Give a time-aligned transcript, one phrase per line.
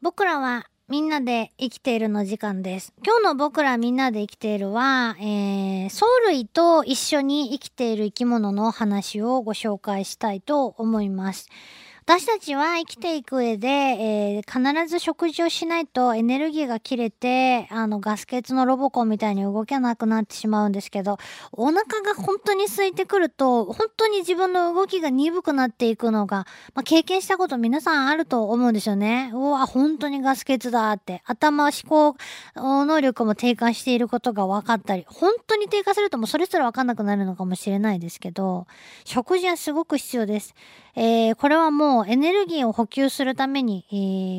[0.00, 2.92] 僕らはみんなで生きているの時間です。
[3.04, 11.48] 今日の僕らみんなで生きているは、えー、藻類と一緒に生きている生き物の話をご紹介したいと思います。
[12.08, 21.18] 私たちは生きていく上で、えー、必ず食事をしないとエネルギーが切れて、あの、ガス欠のロボコンみたいに動けなくなってしまうんですけど、
[21.52, 29.30] お腹が本当に空いてくると、本当に自分の動きが鈍くなっていくのが、まあ、経験したこと皆さんあると思うんですよね。
[29.34, 31.22] うわ、本当にガス欠だって。
[31.26, 32.16] 頭、思考
[32.56, 38.66] 能力も低下していることが分かったり、本当に低下するともうそれすら分かんなくなるのかもしれないですけど、
[39.04, 40.54] 食事はすごく必要です。
[41.00, 43.94] えー、これはもうエネルギーを補給するために、え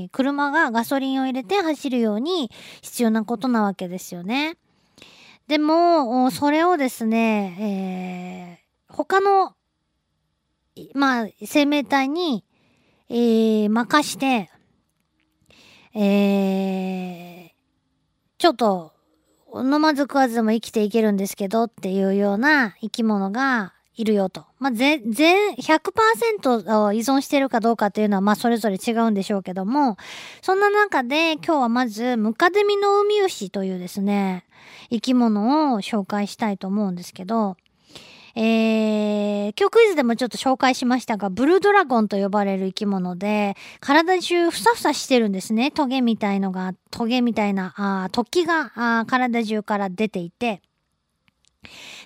[0.07, 2.51] ー、車がガソリンを入れて走るように
[2.81, 4.57] 必要なことなわけですよね。
[5.47, 8.59] でも、それをですね、
[8.89, 9.55] えー、他の、
[10.93, 12.43] まあ、生命体に、
[13.07, 14.51] えー、任して、
[15.95, 17.49] えー、
[18.37, 18.91] ちょっと、
[19.55, 24.45] 飲まず食わずでも生きていけるんですけどっていうような生き物がいるよと。
[24.59, 29.97] まあ、全、全、100%依存してるかどうかっていうのは、まあ、それぞれ違うんでしょうけども、
[30.41, 34.45] そんな中で今日はまず、ムカデミのウミウシというですね、
[34.89, 37.57] 生き物を紹介したいと思うんですけど、
[38.35, 45.71] えー、今日クイズでもちょっと紹介しましたが、ブルードラゴンと呼ばれる生き物で、体中ふさふさしてるんですね。
[45.71, 50.61] トゲみたいのが、トゲみたいな、あ突起があ体中から出ていて、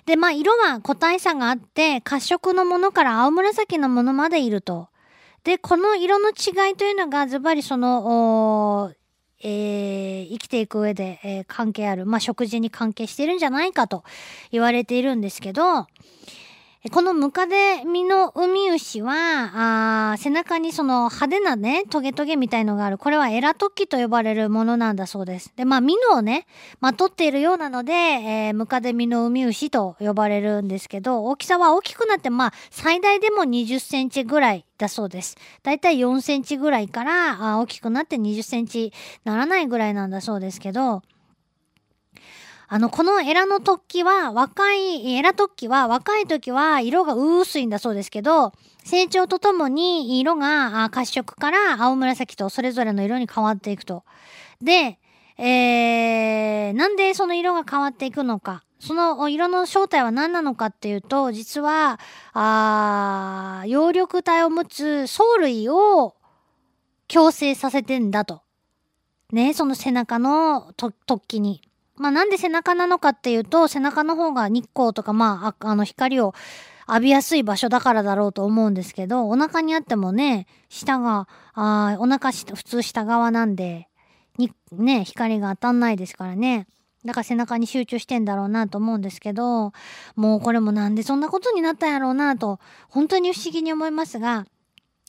[0.06, 4.88] で、まあ、色は個体差があって、褐色のものから青紫のものまでいると。
[5.44, 8.92] で、この色の違いというのが、ズバリその、
[9.42, 14.02] えー、生きていく上で、えー、関係ある、まあ、食事に関係してるんじゃないかと
[14.50, 15.86] 言われているんですけど、
[16.92, 22.98] このムカデミのウミウシは、あ背中にその派手なね、トゲトゲみたいのがある。
[22.98, 25.50] これはエラトッキと呼ばれるものなんだそうです。
[25.56, 26.46] で、まあ、ミノをね、
[26.80, 35.38] まとっているようなので、えー、ムカデミのウミウシと呼ばれるんですけど、大きさは大きくなって、まあ、最大でも20センチぐらいだそうです。
[35.62, 38.92] だいたい4センチぐらいからあ大きくなって20センチ
[39.24, 41.00] ならないぐらいなんだそうですけど、
[42.68, 48.52] あの、このエラの突起は、若い、エラ突起は若い時は色が薄いんだそうですけど、
[48.84, 54.04] 成長とともに色が褐色から青紫とそれぞれの色に変わっていくと。
[54.62, 54.98] で、
[55.36, 58.62] えー、なんでその色が変わっていくのか。
[58.78, 61.98] その色の正体は何なのかっていうと、実は、
[62.34, 66.14] あ葉緑体を持つ藻類を
[67.08, 68.42] 共生させてんだと。
[69.32, 70.92] ね、その背中の突
[71.26, 71.62] 起に。
[71.96, 76.34] まあなんで背中なのかっていうと、背中の方が日光とかまあ、あの光を
[76.88, 83.88] 浴びやすい場所だからだろうと思うんですけど、お腹にあってもね、下が、あお腹普通下側なんで、
[84.38, 86.66] に、ね、光が当たんないですからね。
[87.04, 89.72] だから背中に集中してんだろうなと思うんですけど、
[90.16, 94.46] もうこれもなんでそんなことになったんやろうなと、本当に不思議に思いますが、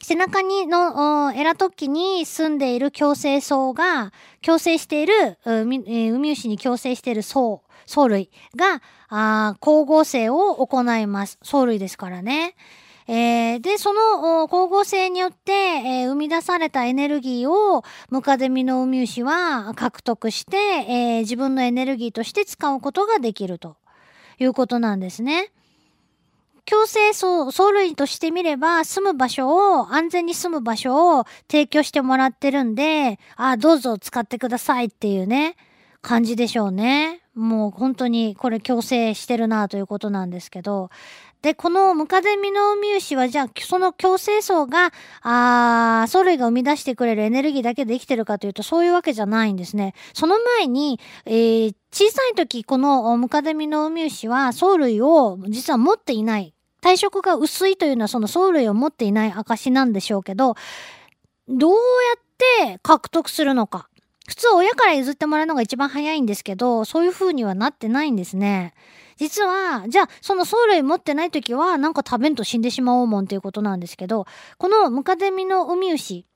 [0.01, 4.11] 背中にの、エラ突起に住んでいる共生層が、
[4.41, 5.79] 共生している、海
[6.31, 11.39] 牛に共生している層、藻類が、あ光合成を行います。
[11.43, 12.55] 藻類ですからね。
[13.07, 23.77] えー、で、その光合成によって、えー、生み出されたエネルギーをムカデミのウミウシは獲得して、えー、自分のエネルギーとして使うことができると
[24.39, 25.51] いうことなんですね。
[26.65, 35.57] 強制層、藻類としてみれば、住む場所を、安全に住む場所を提供してもらってるんで、あ、どうぞ使ってくださいっていうね、
[36.01, 37.21] 感じでしょうね。
[37.35, 40.89] もう本当にこれ強制してるなということなんですけど。
[41.41, 49.93] で、このムカデミノウミウシは、じゃあ、その共生層が、あ藻類が生み出してくれるエネルギーだけで生きてるかというと、そういうわけじゃないんですね。
[50.15, 56.54] その前に、えー、小さい時、このムカデミノウミウシは、藻類を実は持っていない。
[56.85, 60.53] 体色が薄いというのはその藻類を持っていない証なんでしょうけど、
[61.47, 61.77] どうや
[62.67, 63.89] って獲得するのか。
[64.27, 68.75] 普通親から譲ってもらうのが一番早いんですけど、そういう風にはなってないんですね。
[69.17, 74.27] 実は、じゃあ、その藻類持ってない時は、なんか食べんと死んでしまおうもんっていうことなんですけど、
[74.59, 76.27] このムカデミのウミウシ、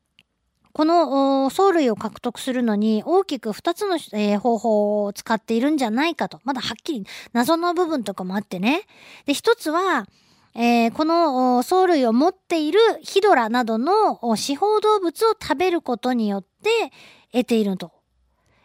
[0.73, 6.39] この藻類を獲得するのに大きく2つの、えー、方法を使っているんじゃないかと。
[6.43, 8.81] まだはっきり謎の部分とかもあってね。
[9.27, 10.07] で、一つは、
[10.55, 16.91] えー、この藻類を持っているヒドラなどの四方動物を食べることによって
[17.31, 17.91] 得ていると。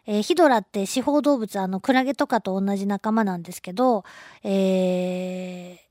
[0.06, 4.04] えー、ヒドラって四方動物、あの、クラゲとかと同じ仲間なんですけど、
[4.42, 5.84] えー、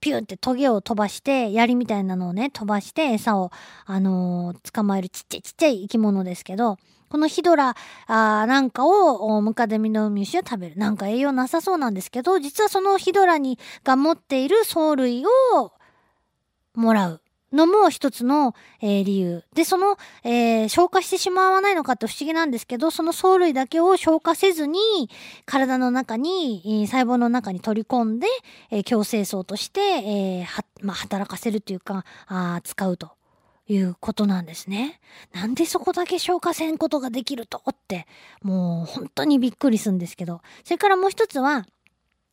[0.00, 3.50] ピューってトゲを飛ばして、槍みたいなのをね、飛ばして餌を、
[3.84, 6.76] あのー、捕まえるちっちゃいちっちゃい生き物ですけど、
[7.08, 7.74] このヒドラ
[8.06, 10.76] あなんかをムカデミノウミウシは食べる。
[10.76, 15.72] なんか栄養なさそうなんですけど、実はそのヒドラにが持っている藻類を
[16.74, 17.20] もらう。
[17.52, 19.44] のも一つの、えー、理由。
[19.54, 24.78] で、その、えー、消化してしまわないのかって不思議なんですけど、その藻類だけを消化せずに、
[25.44, 28.26] 体の中に、細胞の中に取り込んで、
[28.70, 33.15] えー、強制層として、えはまあ、働かせるというか、あ使うと
[33.68, 35.00] いうことなんですね。
[35.32, 37.62] なんでそこだけ消化せんことができると？
[37.70, 38.06] って、
[38.42, 40.40] もう本当にびっくりするんですけど。
[40.64, 41.66] それからもう一つは、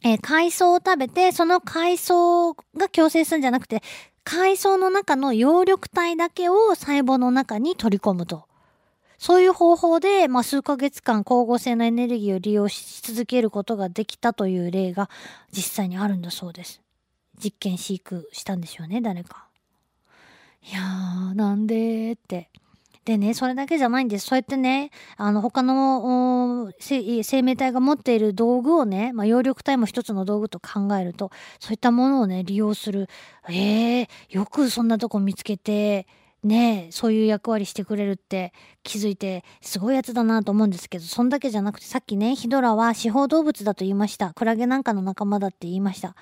[0.03, 3.81] えー、海藻を食べて、その海藻が強制するんじゃなくて、
[4.23, 8.47] 海藻の中の葉緑体だけを細胞の中に取り込むと。
[9.17, 15.09] そういう方法で、まあ、数ヶ月間光合成のエネルギーを利用し続けることができたという例が
[15.51, 16.81] 実際にあるんだそうです。
[17.41, 19.47] 実験飼育したんでしょうね、誰か。
[20.65, 22.49] いやー、なんでって。
[23.05, 24.27] でね、それだけじゃないんです。
[24.27, 31.29] そうやってね、あの、他の生命体が持っている道具をね、まあ、葉緑体も一つの道具と考えると、
[31.59, 33.09] そういったものをね、利用する。
[33.49, 36.07] えー、よくそんなとこ見つけて、
[36.43, 38.53] ねえそういう役割してくれるって
[38.83, 44.33] 気づいてすごいやつだなと思うんですけどそんだけじゃなくてさっきねヒドラは四方動物だと言いました。
[44.33, 46.15] クラゲなんかの仲間だって言いました。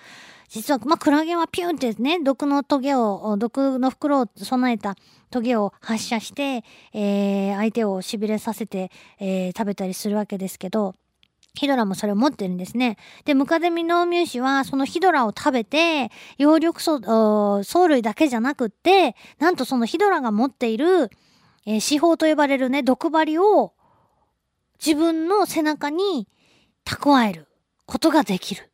[0.48, 4.96] 実はまあクラゲはピュンってね毒のトゲを毒の袋を備えた
[5.30, 6.64] トゲを発射して、
[6.94, 10.94] えー、相手をしびれさせて、えー、食べたりするわけですけど
[11.54, 12.98] ヒドラもそれを持ってるんですね。
[13.26, 21.10] で、ムカデミノウミウシはそのヒドラを食べて、葉緑素、藻類だけじゃなくって、なんとそのヒドラが持っている、
[21.66, 23.74] えー、四方と呼ばれるね、毒針を
[24.84, 26.28] 自分の背中に
[26.86, 27.48] 蓄える
[27.86, 28.72] ことができる。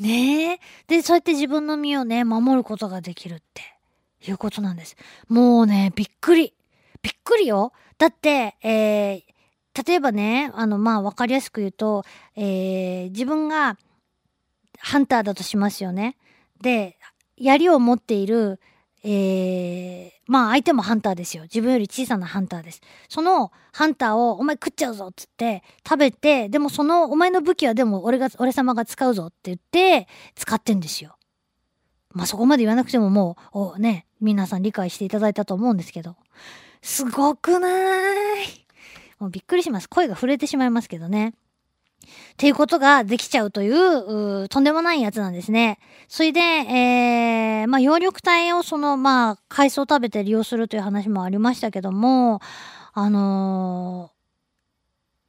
[0.00, 0.60] ねえ。
[0.88, 3.62] で、そうやって自分の身をね、守ることができるって
[4.26, 4.96] いうことなんです。
[5.28, 6.54] もうね、びっくり。
[7.02, 7.72] びっくりよ。
[7.98, 9.22] だって、えー、
[9.86, 12.04] 例えばね、あの、まあ、わかりやすく言うと、
[12.36, 13.78] えー、自分が
[14.78, 16.16] ハンターだとしますよね。
[16.60, 16.98] で、
[17.36, 18.60] 槍を持っている、
[19.04, 21.42] えー、まあ相手もハンターですよ。
[21.44, 22.80] 自分より小さなハンターです。
[23.08, 31.16] そのハンターをお前食っちゃうぞっつって食べて、でもそのお前の武器はでも俺が、俺様が使うぞって言って使ってんですよ。
[32.12, 33.36] まあそこまで言わなくてもも
[33.76, 36.16] う、ね、皆さん理解していただいたと思うんですけど。
[36.80, 37.68] すごくな
[38.42, 38.61] い？
[39.22, 39.88] もうびっくりします。
[39.88, 41.34] 声が震えてしまいますけどね。
[42.02, 45.78] っていうことができちゃうという、うとんでもないやつなんですね。
[46.08, 52.40] それで、えー、まあ、葉緑体をその、まあ、海藻を食べて利用するという話もありましたけども、
[52.94, 54.10] あの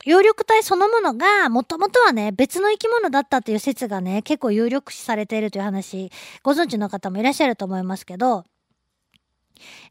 [0.04, 6.12] ー、葉緑体そのものが、もともとはね、別の生き物だったという説がね、結構有力視されているという話、
[6.42, 8.46] ご存知の方もいらっしゃると思いますけど、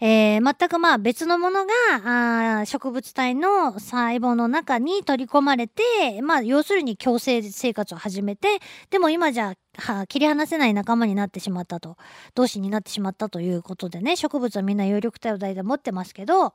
[0.01, 5.83] えー、全くまあ別のものがあ植物体の細胞の中に取り込まれて、
[6.23, 8.59] まあ要するに共生生活を始めて、
[8.91, 11.97] でも今じゃは切り離せない仲間になってしまったと、
[12.35, 16.53] 同士になってしまったということでね、植物はみんな葉緑体を大体持ってますけど、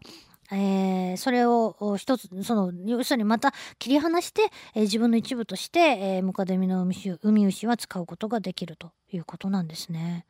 [0.51, 4.43] えー、それを一つ、その、要するにまた切り離して、
[4.75, 10.25] えー、自分の一部として、えー、ムカデミのウミウシは使うことができるということなんですね。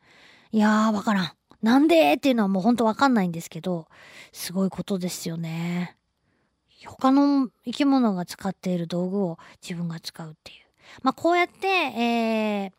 [0.50, 1.32] いやー、わからん。
[1.62, 2.14] なんで？
[2.14, 3.88] っていうのはもうほんとわかんないんですけど、
[4.32, 5.96] すごいことですよね。
[6.86, 10.66] 他の生き物が使っている道具を自分が使うっていう。
[11.02, 12.72] まあこうやって、えー、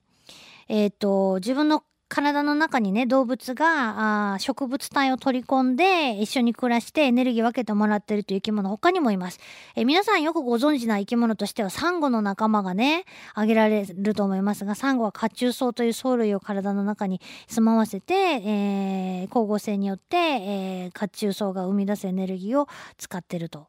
[0.70, 9.40] えっ、と、自分の体の中にね動物があ植物体を取り込んで一緒に暮らしてエネルギー分けてもらってるという生き物他にもいます、
[9.76, 23.68] え皆さんよくご存知な生き物としてはサンゴの仲間がね挙げられると思いますがサンゴは褐虫藻という藻類を体の中に住まわせて、えー、光合成によって、えー、褐虫藻が生み出すエネルギーを使ってると。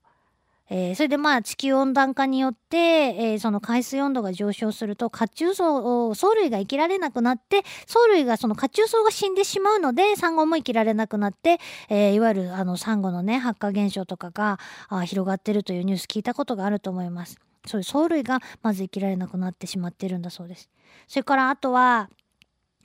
[0.72, 11.58] えー、それでまあ地球温暖化によって、えー、その海水温度が上昇すると褐虫藻藻類が生きられなくなって藻類がその褐虫藻が死んでしまうのでサンゴも生きられなくなって、
[11.88, 17.38] えー、いわゆるあのサンゴのね発火現象とかがあ広がってるというニュース聞いたことがあると思います。
[17.66, 20.70] そういう藻類がまず生きられなくなってしまってるんだそうです。
[21.08, 22.08] それからあとは、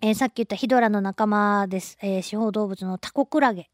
[0.01, 1.97] えー、さっき言ったヒドラの仲間です。
[2.01, 3.69] えー、四方動物のタコクラゲ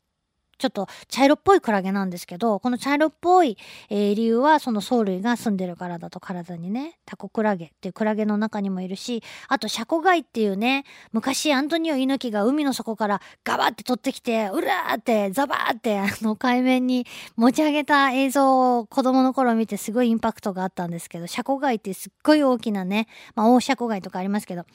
[0.62, 3.58] ちょっと茶色っぽいクラゲなんですけど、この茶色っぽい、
[3.90, 24.66] えー、理由はその藻類が住んでるからだと体にね、タコクラゲっていうクラゲの中にもいるし、あとシャコガイっていうね、昔アントニオ猪木が海の底からガバって取ってきて、うらーってザバーってあの海面に持ち上げた映像を子供の頃見てすごいインパクトがあったんですけど、シャコガイってすっごい大きなね、まあ大シャコガイとかありますけど、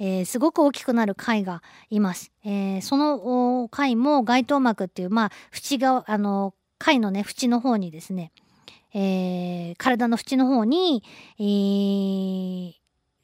[0.00, 2.32] えー、すごく大きくなる貝がいます。
[2.44, 8.32] えー、その貝も街頭膜っていう、まあ、縁が、あの、貝のね、縁の方にですね、
[8.94, 11.02] えー、体の縁の方に、
[11.38, 12.72] えー、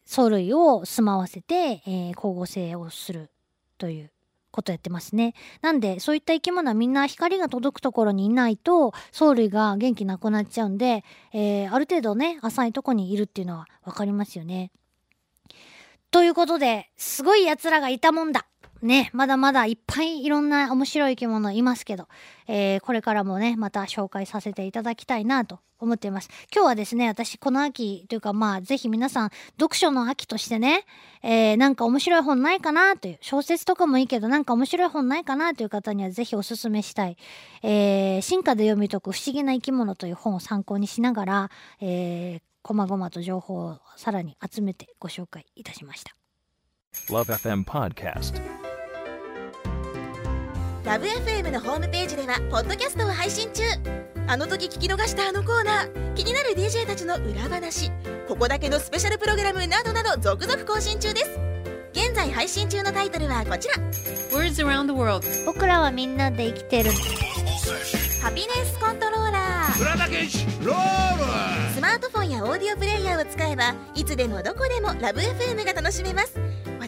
[0.06, 3.30] 藻類を住まわせて、えー、光合成をする
[3.78, 4.10] という
[4.50, 5.34] ことやってますね。
[5.62, 14.70] なんで、そういった生き物はみんな光が届くところにいないと、藻類が元気なくなっちゃうんで、えー、ある程度ね、浅いとこにいるっていうのはわかりますよね。
[16.10, 18.46] ということで、すごい奴らがいたもんだ。
[18.84, 22.06] ね、まだまだいっぱいいろんな面白い生き物いますけど、
[22.46, 26.28] えー、これからもね、また紹介させていただきたいなと思っています。
[26.54, 30.84] 今日はですね、私この秋というかまあぜひ皆さん読書の秋としてね、
[31.22, 37.16] えー、なんか面白い本ないかなという、小説とかもいいけどなんか面白い本ないかなという方にはぜひおすすめしたい、
[37.62, 41.50] えー、進化で読み解く不思議な生き物という本を参考にしながら、
[41.80, 46.12] えー、こまごまと情報をさらに集めてご紹介いたしました。
[47.08, 48.63] LoveFM Podcast
[50.94, 53.64] LoveFM のホームページではポッドキャストを配信中。
[54.28, 56.14] あの時聞き逃したあのコーナー。
[56.14, 57.90] 気になる DJ たちの裏話。
[58.28, 61.30] ここだけのスペシャルプログラムなどなど続々更新中です。
[61.92, 63.74] 現在配信中のタイトルはこちら。
[64.30, 66.92] Words around the world 僕らはみんなで生きてる。
[68.22, 69.72] ハピネスコントローラー。
[71.74, 76.38] スマートフォンやオーディオプレイヤーを使えばいつでもどこでもラブ f m が楽しめます